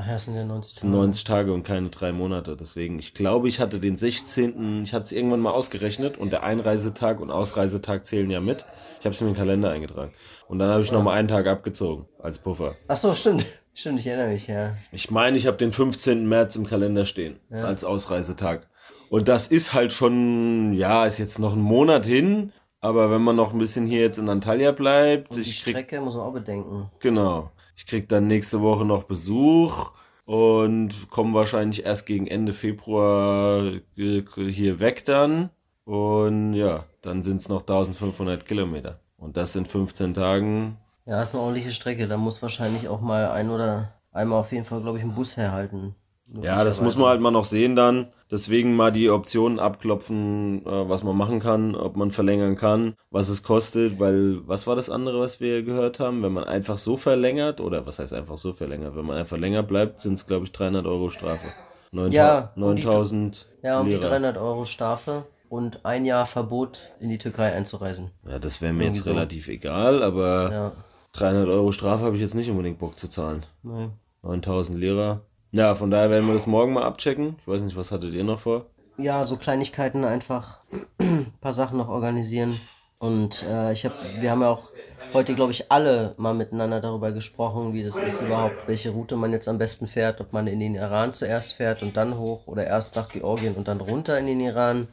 Ach 0.00 0.06
ja, 0.06 0.14
es 0.14 0.26
sind 0.26 0.36
ja 0.36 0.44
90. 0.44 0.72
Es 0.72 0.80
sind 0.82 0.92
90 0.92 1.24
Tage 1.24 1.52
und 1.52 1.64
keine 1.64 1.88
drei 1.88 2.12
Monate. 2.12 2.56
Deswegen, 2.56 3.00
ich 3.00 3.14
glaube, 3.14 3.48
ich 3.48 3.58
hatte 3.58 3.80
den 3.80 3.96
16. 3.96 4.84
Ich 4.84 4.92
hatte 4.92 5.04
es 5.04 5.12
irgendwann 5.12 5.40
mal 5.40 5.50
ausgerechnet 5.50 6.18
und 6.18 6.30
der 6.30 6.44
Einreisetag 6.44 7.20
und 7.20 7.32
Ausreisetag 7.32 8.04
zählen 8.06 8.30
ja 8.30 8.40
mit. 8.40 8.64
Ich 9.00 9.06
habe 9.06 9.14
es 9.14 9.20
in 9.20 9.26
den 9.26 9.36
Kalender 9.36 9.70
eingetragen. 9.70 10.12
Und 10.46 10.60
dann 10.60 10.70
habe 10.70 10.82
ich 10.82 10.92
noch 10.92 11.02
mal 11.02 11.14
einen 11.14 11.26
Tag 11.26 11.48
abgezogen 11.48 12.06
als 12.20 12.38
Puffer. 12.38 12.76
Ach 12.86 12.96
so, 12.96 13.14
stimmt. 13.14 13.44
Stimmt, 13.74 14.00
ich 14.00 14.08
erinnere 14.08 14.30
mich, 14.32 14.48
ja. 14.48 14.72
Ich 14.90 15.08
meine, 15.12 15.36
ich 15.36 15.46
habe 15.46 15.56
den 15.56 15.70
15. 15.70 16.28
März 16.28 16.56
im 16.56 16.66
Kalender 16.66 17.04
stehen 17.04 17.38
als 17.48 17.84
Ausreisetag. 17.84 18.66
Und 19.08 19.28
das 19.28 19.46
ist 19.46 19.72
halt 19.72 19.92
schon, 19.92 20.72
ja, 20.72 21.06
ist 21.06 21.18
jetzt 21.18 21.38
noch 21.38 21.52
ein 21.52 21.60
Monat 21.60 22.04
hin. 22.04 22.52
Aber 22.80 23.12
wenn 23.12 23.22
man 23.22 23.36
noch 23.36 23.52
ein 23.52 23.58
bisschen 23.58 23.86
hier 23.86 24.00
jetzt 24.00 24.18
in 24.18 24.28
Antalya 24.28 24.72
bleibt, 24.72 25.36
Die 25.36 25.42
ich 25.42 25.62
krieg 25.62 25.74
Strecke 25.74 26.00
muss 26.00 26.16
man 26.16 26.24
auch 26.24 26.32
bedenken. 26.32 26.90
Genau. 26.98 27.52
Ich 27.78 27.86
krieg 27.86 28.08
dann 28.08 28.26
nächste 28.26 28.60
Woche 28.60 28.84
noch 28.84 29.04
Besuch 29.04 29.92
und 30.24 31.10
komme 31.10 31.34
wahrscheinlich 31.34 31.84
erst 31.86 32.06
gegen 32.06 32.26
Ende 32.26 32.52
Februar 32.52 33.72
äh, 33.96 34.24
hier 34.50 34.80
weg 34.80 35.04
dann. 35.04 35.50
Und 35.84 36.54
ja, 36.54 36.86
dann 37.02 37.22
sind 37.22 37.36
es 37.36 37.48
noch 37.48 37.60
1500 37.60 38.44
Kilometer. 38.44 38.98
Und 39.16 39.36
das 39.36 39.52
sind 39.52 39.68
15 39.68 40.12
Tagen. 40.12 40.76
Ja, 41.06 41.22
ist 41.22 41.36
eine 41.36 41.44
ordentliche 41.44 41.70
Strecke. 41.70 42.08
Da 42.08 42.16
muss 42.16 42.42
wahrscheinlich 42.42 42.88
auch 42.88 43.00
mal 43.00 43.30
ein 43.30 43.48
oder 43.48 43.94
einmal 44.10 44.40
auf 44.40 44.50
jeden 44.50 44.64
Fall, 44.64 44.80
glaube 44.80 44.98
ich, 44.98 45.04
ein 45.04 45.14
Bus 45.14 45.36
herhalten. 45.36 45.94
Ja, 46.42 46.62
das 46.62 46.80
muss 46.80 46.96
man 46.96 47.08
halt 47.08 47.20
mal 47.22 47.30
noch 47.30 47.46
sehen 47.46 47.74
dann. 47.74 48.08
Deswegen 48.30 48.76
mal 48.76 48.92
die 48.92 49.08
Optionen 49.08 49.58
abklopfen, 49.58 50.64
äh, 50.66 50.88
was 50.88 51.02
man 51.02 51.16
machen 51.16 51.40
kann, 51.40 51.74
ob 51.74 51.96
man 51.96 52.10
verlängern 52.10 52.56
kann, 52.56 52.94
was 53.10 53.28
es 53.30 53.42
kostet, 53.42 53.98
weil 53.98 54.46
was 54.46 54.66
war 54.66 54.76
das 54.76 54.90
andere, 54.90 55.20
was 55.20 55.40
wir 55.40 55.62
gehört 55.62 56.00
haben? 56.00 56.22
Wenn 56.22 56.32
man 56.34 56.44
einfach 56.44 56.76
so 56.76 56.96
verlängert, 56.98 57.60
oder 57.62 57.86
was 57.86 57.98
heißt 57.98 58.12
einfach 58.12 58.36
so 58.36 58.52
verlängert? 58.52 58.94
Wenn 58.94 59.06
man 59.06 59.16
einfach 59.16 59.38
länger 59.38 59.62
bleibt, 59.62 60.00
sind 60.00 60.14
es, 60.14 60.26
glaube 60.26 60.44
ich, 60.44 60.52
300 60.52 60.86
Euro 60.86 61.08
Strafe. 61.08 61.48
9.000 61.92 62.12
Ja, 62.12 62.52
um 62.56 62.76
die- 62.76 62.82
9000 62.84 63.46
Ja, 63.62 63.80
um 63.80 63.86
die 63.86 63.92
Lira. 63.92 64.08
300 64.08 64.36
Euro 64.36 64.64
Strafe. 64.66 65.24
und 65.48 65.86
ein 65.86 66.04
Jahr 66.04 66.26
Verbot 66.26 66.90
in 67.00 67.08
die 67.08 67.16
Türkei 67.16 67.54
einzureisen. 67.54 68.10
Ja, 68.28 68.38
das 68.38 68.60
wäre 68.60 68.74
mir 68.74 68.84
jetzt 68.84 69.04
so. 69.04 69.10
relativ 69.10 69.48
egal, 69.48 70.02
aber 70.02 70.52
Ja. 70.52 70.72
300 71.14 71.48
Euro 71.48 71.72
Strafe 71.72 72.04
habe 72.04 72.16
ich 72.16 72.20
jetzt 72.20 72.34
nicht 72.34 72.50
unbedingt 72.50 72.78
Bock 72.78 72.98
zu 72.98 73.08
zahlen. 73.08 73.46
Nee. 73.62 73.88
9000 74.22 74.78
Lira. 74.78 75.22
Ja, 75.52 75.74
von 75.74 75.90
daher 75.90 76.10
werden 76.10 76.26
wir 76.26 76.34
das 76.34 76.46
morgen 76.46 76.74
mal 76.74 76.82
abchecken. 76.82 77.36
Ich 77.40 77.48
weiß 77.48 77.62
nicht, 77.62 77.76
was 77.76 77.90
hattet 77.90 78.12
ihr 78.12 78.24
noch 78.24 78.40
vor? 78.40 78.66
Ja, 78.98 79.24
so 79.24 79.36
Kleinigkeiten 79.36 80.04
einfach, 80.04 80.58
ein 80.98 81.32
paar 81.40 81.52
Sachen 81.52 81.78
noch 81.78 81.88
organisieren. 81.88 82.60
Und 82.98 83.44
äh, 83.44 83.72
ich 83.72 83.84
habe, 83.84 83.94
wir 84.20 84.30
haben 84.30 84.42
ja 84.42 84.48
auch 84.50 84.70
heute, 85.12 85.34
glaube 85.34 85.52
ich, 85.52 85.70
alle 85.70 86.14
mal 86.18 86.34
miteinander 86.34 86.80
darüber 86.80 87.12
gesprochen, 87.12 87.72
wie 87.72 87.82
das 87.82 87.96
ist 87.96 88.20
überhaupt, 88.20 88.66
welche 88.66 88.90
Route 88.90 89.16
man 89.16 89.32
jetzt 89.32 89.48
am 89.48 89.56
besten 89.56 89.86
fährt, 89.86 90.20
ob 90.20 90.32
man 90.32 90.46
in 90.48 90.60
den 90.60 90.74
Iran 90.74 91.12
zuerst 91.12 91.54
fährt 91.54 91.82
und 91.82 91.96
dann 91.96 92.18
hoch 92.18 92.46
oder 92.46 92.66
erst 92.66 92.96
nach 92.96 93.08
Georgien 93.08 93.54
und 93.54 93.68
dann 93.68 93.80
runter 93.80 94.18
in 94.18 94.26
den 94.26 94.40
Iran. 94.40 94.88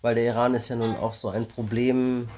Weil 0.00 0.14
der 0.14 0.24
Iran 0.24 0.54
ist 0.54 0.68
ja 0.68 0.76
nun 0.76 0.96
auch 0.96 1.14
so 1.14 1.28
ein 1.28 1.46
Problemland. 1.46 2.28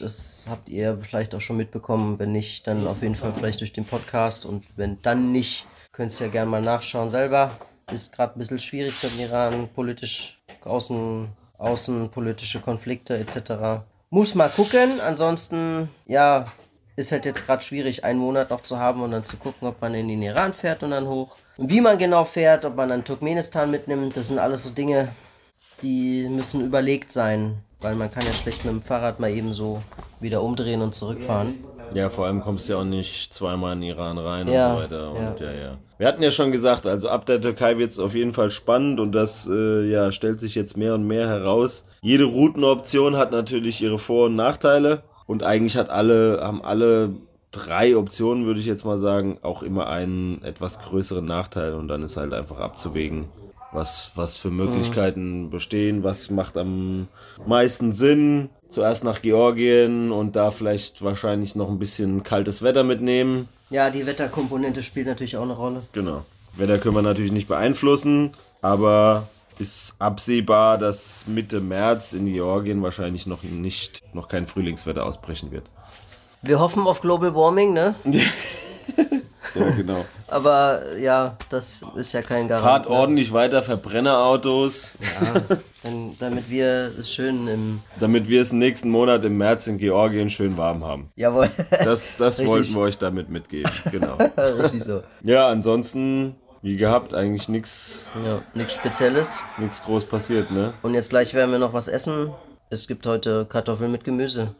Das 0.00 0.44
habt 0.48 0.68
ihr 0.68 0.98
vielleicht 1.02 1.34
auch 1.34 1.40
schon 1.40 1.56
mitbekommen. 1.56 2.18
Wenn 2.18 2.32
nicht, 2.32 2.66
dann 2.66 2.86
auf 2.86 3.02
jeden 3.02 3.14
Fall 3.14 3.32
vielleicht 3.34 3.60
durch 3.60 3.72
den 3.72 3.84
Podcast. 3.84 4.46
Und 4.46 4.64
wenn 4.76 5.02
dann 5.02 5.32
nicht, 5.32 5.66
könnt 5.92 6.18
ihr 6.20 6.26
ja 6.26 6.32
gerne 6.32 6.50
mal 6.50 6.62
nachschauen 6.62 7.10
selber. 7.10 7.58
Ist 7.90 8.12
gerade 8.12 8.34
ein 8.34 8.38
bisschen 8.38 8.58
schwierig 8.58 9.02
mit 9.02 9.12
dem 9.12 9.20
Iran, 9.20 9.68
politisch, 9.74 10.38
außen, 10.64 11.28
außenpolitische 11.58 12.60
Konflikte 12.60 13.16
etc. 13.18 13.84
Muss 14.10 14.34
mal 14.34 14.48
gucken. 14.48 15.00
Ansonsten, 15.00 15.88
ja, 16.06 16.46
ist 16.96 17.12
halt 17.12 17.24
jetzt 17.24 17.46
gerade 17.46 17.62
schwierig, 17.62 18.04
einen 18.04 18.18
Monat 18.18 18.50
noch 18.50 18.62
zu 18.62 18.78
haben 18.78 19.02
und 19.02 19.10
dann 19.10 19.24
zu 19.24 19.36
gucken, 19.36 19.66
ob 19.66 19.80
man 19.80 19.94
in 19.94 20.08
den 20.08 20.22
Iran 20.22 20.52
fährt 20.52 20.82
und 20.82 20.90
dann 20.90 21.08
hoch. 21.08 21.36
Und 21.56 21.70
wie 21.70 21.80
man 21.80 21.98
genau 21.98 22.24
fährt, 22.24 22.64
ob 22.64 22.76
man 22.76 22.88
dann 22.88 23.04
Turkmenistan 23.04 23.70
mitnimmt, 23.70 24.16
das 24.16 24.28
sind 24.28 24.38
alles 24.38 24.64
so 24.64 24.70
Dinge, 24.70 25.08
die 25.82 26.28
müssen 26.28 26.64
überlegt 26.64 27.10
sein, 27.10 27.62
weil 27.80 27.94
man 27.94 28.10
kann 28.10 28.24
ja 28.24 28.32
schlecht 28.32 28.64
mit 28.64 28.74
dem 28.74 28.82
Fahrrad 28.82 29.20
mal 29.20 29.30
eben 29.30 29.52
so 29.52 29.80
wieder 30.20 30.42
umdrehen 30.42 30.82
und 30.82 30.94
zurückfahren. 30.94 31.64
Ja, 31.94 32.08
vor 32.08 32.26
allem 32.26 32.40
kommst 32.40 32.68
du 32.68 32.74
ja 32.74 32.78
auch 32.78 32.84
nicht 32.84 33.34
zweimal 33.34 33.74
in 33.74 33.82
Iran 33.82 34.16
rein 34.18 34.46
Ja, 34.48 34.74
und 34.74 34.76
so 34.76 34.82
weiter. 34.84 35.10
Und 35.10 35.40
ja. 35.40 35.52
ja, 35.52 35.78
Wir 35.98 36.06
hatten 36.06 36.22
ja 36.22 36.30
schon 36.30 36.52
gesagt, 36.52 36.86
also 36.86 37.08
ab 37.08 37.26
der 37.26 37.40
Türkei 37.40 37.78
wird 37.78 37.90
es 37.90 37.98
auf 37.98 38.14
jeden 38.14 38.32
Fall 38.32 38.50
spannend 38.50 39.00
und 39.00 39.12
das 39.12 39.48
äh, 39.50 39.90
ja, 39.90 40.12
stellt 40.12 40.38
sich 40.38 40.54
jetzt 40.54 40.76
mehr 40.76 40.94
und 40.94 41.06
mehr 41.06 41.28
heraus. 41.28 41.86
Jede 42.00 42.24
Routenoption 42.24 43.16
hat 43.16 43.32
natürlich 43.32 43.82
ihre 43.82 43.98
Vor- 43.98 44.26
und 44.26 44.36
Nachteile 44.36 45.02
und 45.26 45.42
eigentlich 45.42 45.76
hat 45.76 45.90
alle, 45.90 46.40
haben 46.42 46.62
alle 46.62 47.10
drei 47.50 47.96
Optionen, 47.96 48.46
würde 48.46 48.60
ich 48.60 48.66
jetzt 48.66 48.84
mal 48.84 48.98
sagen, 48.98 49.38
auch 49.42 49.62
immer 49.64 49.88
einen 49.88 50.42
etwas 50.44 50.80
größeren 50.80 51.24
Nachteil 51.24 51.74
und 51.74 51.88
dann 51.88 52.02
ist 52.02 52.16
halt 52.16 52.32
einfach 52.32 52.60
abzuwägen, 52.60 53.24
was, 53.72 54.12
was 54.14 54.36
für 54.36 54.50
Möglichkeiten 54.50 55.50
bestehen, 55.50 56.02
was 56.02 56.30
macht 56.30 56.56
am 56.56 57.08
meisten 57.46 57.92
Sinn. 57.92 58.50
Zuerst 58.68 59.04
nach 59.04 59.22
Georgien 59.22 60.12
und 60.12 60.36
da 60.36 60.50
vielleicht 60.50 61.02
wahrscheinlich 61.02 61.54
noch 61.54 61.68
ein 61.68 61.78
bisschen 61.78 62.22
kaltes 62.22 62.62
Wetter 62.62 62.84
mitnehmen. 62.84 63.48
Ja, 63.70 63.90
die 63.90 64.06
Wetterkomponente 64.06 64.82
spielt 64.82 65.06
natürlich 65.06 65.36
auch 65.36 65.42
eine 65.42 65.54
Rolle. 65.54 65.82
Genau. 65.92 66.24
Wetter 66.56 66.78
können 66.78 66.96
wir 66.96 67.02
natürlich 67.02 67.32
nicht 67.32 67.48
beeinflussen, 67.48 68.32
aber 68.62 69.28
ist 69.58 69.94
absehbar, 69.98 70.78
dass 70.78 71.26
Mitte 71.26 71.60
März 71.60 72.12
in 72.12 72.26
Georgien 72.26 72.82
wahrscheinlich 72.82 73.26
noch 73.26 73.42
nicht, 73.42 74.00
noch 74.14 74.28
kein 74.28 74.46
Frühlingswetter 74.46 75.04
ausbrechen 75.04 75.52
wird. 75.52 75.64
Wir 76.42 76.58
hoffen 76.58 76.86
auf 76.86 77.02
Global 77.02 77.34
Warming, 77.34 77.74
ne? 77.74 77.94
Ja, 79.60 79.70
genau. 79.70 80.04
Aber 80.28 80.96
ja, 80.98 81.36
das 81.48 81.80
ist 81.96 82.12
ja 82.12 82.22
kein 82.22 82.46
Garant. 82.48 82.64
Fahrt 82.64 82.88
ne? 82.88 82.94
ordentlich 82.94 83.32
weiter, 83.32 83.62
Verbrennerautos, 83.62 84.92
Ja, 85.20 85.56
dann, 85.82 86.16
damit 86.18 86.48
wir 86.50 86.92
es 86.98 87.12
schön 87.12 87.48
im. 87.48 87.80
damit 87.98 88.28
wir 88.28 88.40
es 88.42 88.52
nächsten 88.52 88.90
Monat 88.90 89.24
im 89.24 89.36
März 89.38 89.66
in 89.66 89.78
Georgien 89.78 90.30
schön 90.30 90.56
warm 90.56 90.84
haben. 90.84 91.10
Jawohl. 91.16 91.50
Das, 91.84 92.16
das 92.16 92.44
wollten 92.46 92.74
wir 92.74 92.80
euch 92.80 92.98
damit 92.98 93.28
mitgeben. 93.30 93.70
Genau. 93.90 94.16
Richtig 94.62 94.84
so. 94.84 95.02
Ja, 95.22 95.48
ansonsten, 95.48 96.36
wie 96.62 96.76
gehabt, 96.76 97.14
eigentlich 97.14 97.48
nichts 97.48 98.06
Ja, 98.24 98.42
nichts 98.54 98.74
Spezielles. 98.74 99.42
nichts 99.58 99.82
groß 99.84 100.04
passiert, 100.04 100.50
ne? 100.50 100.74
Und 100.82 100.94
jetzt 100.94 101.10
gleich 101.10 101.34
werden 101.34 101.50
wir 101.50 101.58
noch 101.58 101.72
was 101.72 101.88
essen. 101.88 102.30
Es 102.68 102.86
gibt 102.86 103.06
heute 103.06 103.46
Kartoffeln 103.46 103.90
mit 103.90 104.04
Gemüse. 104.04 104.54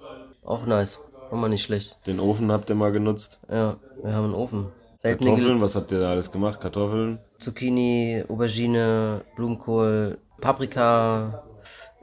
Auch 0.44 0.66
nice. 0.66 0.98
Auch 1.30 1.36
mal 1.36 1.48
nicht 1.48 1.62
schlecht. 1.62 1.96
Den 2.06 2.18
Ofen 2.18 2.50
habt 2.50 2.68
ihr 2.70 2.74
mal 2.74 2.90
genutzt. 2.90 3.38
Ja, 3.48 3.76
wir 4.02 4.12
haben 4.12 4.24
einen 4.24 4.34
Ofen. 4.34 4.66
Seltene 5.02 5.30
Kartoffeln, 5.30 5.60
was 5.62 5.76
habt 5.76 5.92
ihr 5.92 6.00
da 6.00 6.10
alles 6.10 6.30
gemacht? 6.30 6.60
Kartoffeln? 6.60 7.18
Zucchini, 7.38 8.22
Aubergine, 8.28 9.22
Blumenkohl, 9.34 10.18
Paprika, 10.42 11.42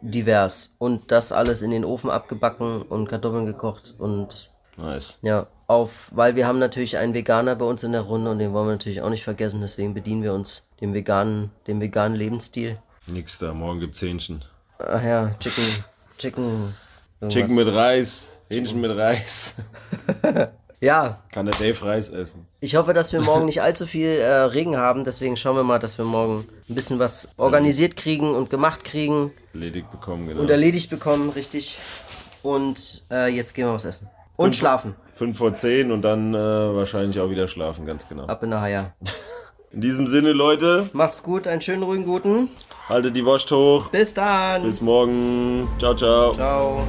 divers. 0.01 0.73
Und 0.79 1.11
das 1.11 1.31
alles 1.31 1.61
in 1.61 1.69
den 1.69 1.85
Ofen 1.85 2.09
abgebacken 2.09 2.81
und 2.81 3.07
Kartoffeln 3.07 3.45
gekocht. 3.45 3.93
Und 3.99 4.49
Nice. 4.77 5.19
ja, 5.21 5.45
auf, 5.67 6.09
weil 6.11 6.35
wir 6.35 6.47
haben 6.47 6.57
natürlich 6.57 6.97
einen 6.97 7.13
Veganer 7.13 7.55
bei 7.55 7.65
uns 7.65 7.83
in 7.83 7.91
der 7.91 8.01
Runde 8.01 8.31
und 8.31 8.39
den 8.39 8.51
wollen 8.53 8.67
wir 8.67 8.71
natürlich 8.73 9.01
auch 9.01 9.09
nicht 9.11 9.23
vergessen. 9.23 9.61
Deswegen 9.61 9.93
bedienen 9.93 10.23
wir 10.23 10.33
uns 10.33 10.63
dem 10.81 10.95
veganen, 10.95 11.51
dem 11.67 11.79
veganen 11.79 12.17
Lebensstil. 12.17 12.79
Nix 13.05 13.37
da, 13.37 13.53
morgen 13.53 13.79
gibt's 13.79 14.01
Hähnchen. 14.01 14.43
Ach 14.79 15.03
ja, 15.03 15.31
Chicken, 15.39 15.83
Chicken. 16.17 16.73
irgendwas. 17.21 17.33
Chicken 17.33 17.55
mit 17.55 17.67
Reis, 17.67 18.37
Hähnchen 18.49 18.81
mit 18.81 18.91
Reis. 18.95 19.55
Ja, 20.79 21.23
Kann 21.31 21.47
der 21.47 21.55
Dave 21.55 21.83
Reis 21.85 22.09
essen. 22.09 22.47
ich 22.59 22.75
hoffe, 22.75 22.93
dass 22.93 23.11
wir 23.11 23.21
morgen 23.21 23.45
nicht 23.45 23.61
allzu 23.63 23.87
viel 23.87 24.09
äh, 24.09 24.31
Regen 24.43 24.77
haben. 24.77 25.03
Deswegen 25.05 25.35
schauen 25.35 25.55
wir 25.55 25.63
mal, 25.63 25.79
dass 25.79 25.97
wir 25.97 26.05
morgen 26.05 26.45
ein 26.69 26.75
bisschen 26.75 26.99
was 26.99 27.29
organisiert 27.37 27.95
kriegen 27.95 28.35
und 28.35 28.49
gemacht 28.49 28.83
kriegen 28.83 29.31
Erledigt 29.53 29.89
bekommen, 29.89 30.27
genau. 30.27 30.41
und 30.41 30.49
erledigt 30.49 30.89
bekommen, 30.89 31.29
richtig. 31.31 31.79
Und 32.43 33.05
äh, 33.09 33.27
jetzt 33.27 33.55
gehen 33.55 33.65
wir 33.65 33.73
was 33.73 33.85
essen. 33.85 34.07
Und 34.35 34.55
schlafen. 34.55 34.95
Fünf 35.15 35.39
vor 35.39 35.51
zehn 35.53 35.91
und 35.91 36.03
dann 36.03 36.35
äh, 36.35 36.37
wahrscheinlich 36.37 37.19
auch 37.19 37.31
wieder 37.31 37.47
schlafen, 37.47 37.87
ganz 37.87 38.07
genau. 38.07 38.25
Ab 38.27 38.43
in 38.43 38.51
der 38.51 38.61
Haia. 38.61 38.93
In 39.69 39.81
diesem 39.81 40.07
Sinne, 40.07 40.31
Leute, 40.31 40.89
Macht's 40.93 41.21
gut, 41.23 41.45
einen 41.45 41.61
schönen 41.61 41.83
ruhigen 41.83 42.05
guten. 42.05 42.49
haltet 42.87 43.15
die 43.15 43.25
Wurst 43.25 43.51
hoch. 43.51 43.89
Bis 43.89 44.13
dann. 44.13 44.63
Bis 44.63 44.79
morgen. 44.79 45.67
Ciao, 45.77 45.93
ciao. 45.93 46.33
Ciao. 46.35 46.87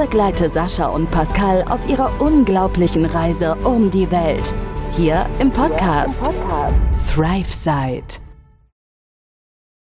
Begleite 0.00 0.48
Sascha 0.48 0.86
und 0.86 1.10
Pascal 1.10 1.62
auf 1.68 1.86
ihrer 1.86 2.22
unglaublichen 2.22 3.04
Reise 3.04 3.54
um 3.64 3.90
die 3.90 4.10
Welt. 4.10 4.54
Hier 4.96 5.26
im 5.40 5.50
Podcast, 5.52 6.18
ThriveSide. 7.06 8.29